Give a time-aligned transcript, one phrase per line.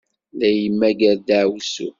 [0.39, 1.89] La imegger ddaɛwessu.